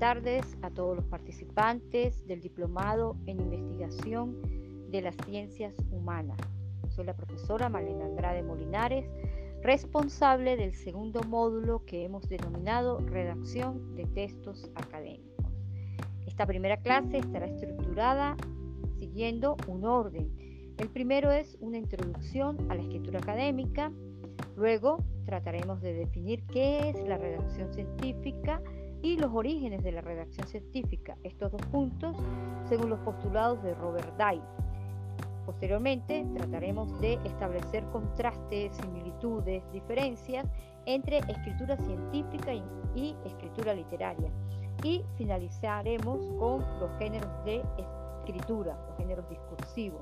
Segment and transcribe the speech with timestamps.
[0.00, 4.34] tardes a todos los participantes del Diplomado en Investigación
[4.90, 6.38] de las Ciencias Humanas.
[6.88, 9.04] Soy la profesora Malena Andrade Molinares,
[9.62, 15.44] responsable del segundo módulo que hemos denominado Redacción de Textos Académicos.
[16.26, 18.38] Esta primera clase estará estructurada
[18.98, 20.30] siguiendo un orden.
[20.78, 23.92] El primero es una introducción a la escritura académica,
[24.56, 28.62] luego trataremos de definir qué es la redacción científica
[29.02, 32.16] y los orígenes de la redacción científica, estos dos puntos
[32.68, 34.42] según los postulados de Robert Dye.
[35.46, 40.46] Posteriormente trataremos de establecer contrastes, similitudes, diferencias
[40.86, 42.52] entre escritura científica
[42.94, 44.30] y, escritura literaria.
[44.82, 47.62] Y finalizaremos con los géneros de
[48.24, 50.00] escritura, los géneros discursivos.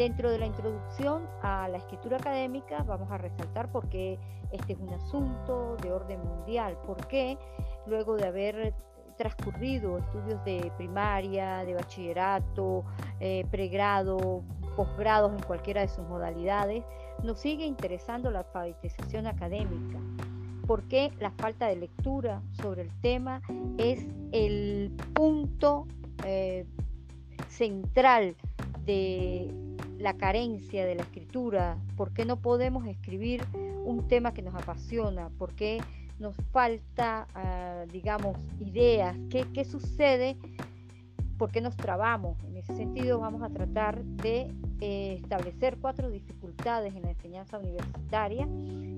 [0.00, 4.18] Dentro de la introducción a la escritura académica vamos a resaltar por qué
[4.50, 7.36] este es un asunto de orden mundial, por qué
[7.84, 8.74] luego de haber
[9.18, 12.82] transcurrido estudios de primaria, de bachillerato,
[13.20, 14.42] eh, pregrado,
[14.74, 16.82] posgrados en cualquiera de sus modalidades,
[17.22, 19.98] nos sigue interesando la alfabetización académica.
[20.66, 23.42] ¿Por qué la falta de lectura sobre el tema
[23.76, 25.86] es el punto
[26.24, 26.64] eh,
[27.48, 28.34] central
[28.86, 29.69] de
[30.00, 31.76] la carencia de la escritura?
[31.96, 33.44] ¿Por qué no podemos escribir
[33.84, 35.28] un tema que nos apasiona?
[35.38, 35.80] ¿Por qué
[36.18, 40.36] nos falta, ah, digamos, ideas, ¿Qué, ¿qué, sucede,
[41.38, 42.36] por qué nos trabamos.
[42.44, 48.46] En ese sentido vamos a tratar de eh, establecer cuatro dificultades en la enseñanza universitaria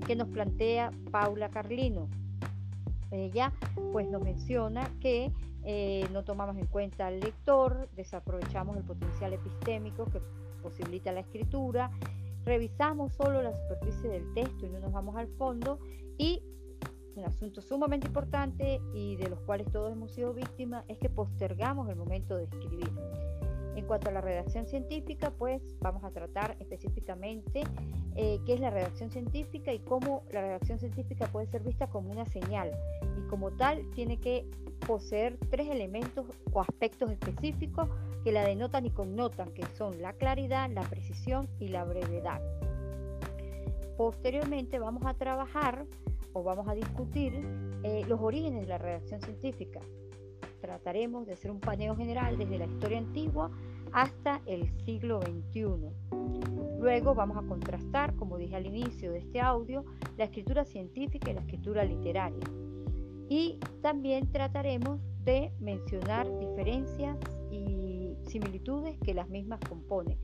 [0.05, 2.09] que nos plantea Paula Carlino.
[3.11, 3.53] Ella
[3.93, 5.31] pues nos menciona que
[5.65, 10.21] eh, no tomamos en cuenta al lector, desaprovechamos el potencial epistémico que
[10.61, 11.91] posibilita la escritura,
[12.45, 15.79] revisamos solo la superficie del texto y no nos vamos al fondo
[16.17, 16.41] y
[17.15, 21.89] un asunto sumamente importante y de los cuales todos hemos sido víctimas es que postergamos
[21.89, 22.91] el momento de escribir.
[23.75, 27.63] En cuanto a la redacción científica, pues vamos a tratar específicamente
[28.15, 32.11] eh, qué es la redacción científica y cómo la redacción científica puede ser vista como
[32.11, 32.71] una señal
[33.17, 34.45] y como tal tiene que
[34.85, 37.89] poseer tres elementos o aspectos específicos
[38.23, 42.41] que la denotan y connotan, que son la claridad, la precisión y la brevedad.
[43.97, 45.85] Posteriormente vamos a trabajar
[46.33, 47.33] o vamos a discutir
[47.83, 49.79] eh, los orígenes de la redacción científica.
[50.63, 53.51] Trataremos de hacer un paneo general desde la historia antigua
[53.91, 55.89] hasta el siglo XXI.
[56.79, 59.83] Luego vamos a contrastar, como dije al inicio de este audio,
[60.17, 62.45] la escritura científica y la escritura literaria.
[63.27, 67.17] Y también trataremos de mencionar diferencias
[67.51, 70.17] y similitudes que las mismas componen.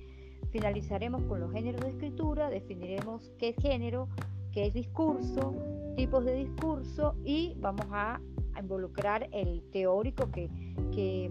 [0.51, 4.07] Finalizaremos con los géneros de escritura, definiremos qué género,
[4.53, 5.53] qué es discurso,
[5.97, 8.21] tipos de discurso y vamos a,
[8.59, 10.49] involucrar el teórico que,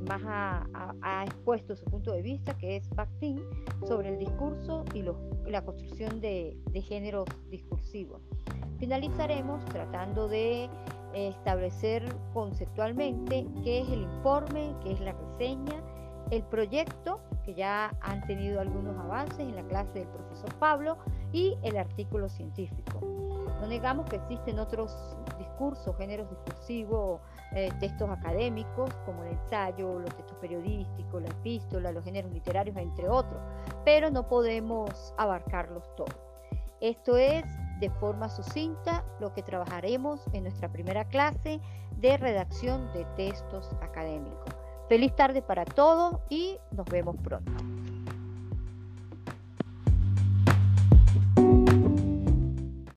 [0.09, 3.43] más ha, expuesto su punto de vista, que es Bakhtin,
[3.87, 5.03] sobre el discurso y
[5.51, 8.23] la construcción de, de géneros discursivos.
[8.79, 10.71] Finalizaremos tratando de
[11.15, 15.83] establecer conceptualmente qué es el informe, qué es la reseña,
[16.31, 20.99] el proyecto, que ya han tenido algunos avances en la clase del profesor Pablo,
[21.33, 23.01] y el artículo científico.
[23.61, 24.93] No negamos que existen otros
[25.59, 27.21] discursos, géneros discursivos,
[27.53, 33.09] eh, textos académicos como el ensayo, los textos periodísticos, la epístola, los géneros literarios, entre
[33.09, 33.41] otros,
[33.85, 36.15] pero no podemos abarcarlos todos.
[36.81, 37.45] Esto es
[37.81, 41.61] de forma sucinta lo que trabajaremos en nuestra primera clase
[41.97, 44.55] de redacción de textos académicos.
[44.89, 47.78] Feliz tarde para todos y nos vemos pronto.